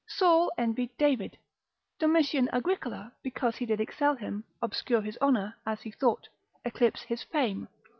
Saul 0.07 0.51
envied 0.57 0.89
David; 0.97 1.37
Domitian 1.99 2.49
Agricola, 2.51 3.13
because 3.21 3.57
he 3.57 3.67
did 3.67 3.79
excel 3.79 4.15
him, 4.15 4.45
obscure 4.59 5.01
his 5.03 5.19
honour, 5.21 5.53
as 5.63 5.83
he 5.83 5.91
thought, 5.91 6.27
eclipse 6.65 7.03
his 7.03 7.21
fame. 7.21 7.67